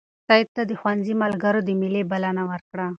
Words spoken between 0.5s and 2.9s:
ته د ښوونځي ملګرو د مېلې بلنه ورکړه.